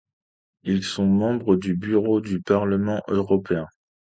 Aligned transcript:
Ils 0.63 0.83
sont 0.83 1.05
membres 1.05 1.55
du 1.55 1.75
Bureau 1.77 2.21
du 2.21 2.41
Parlement 2.41 3.03
européen. 3.07 3.67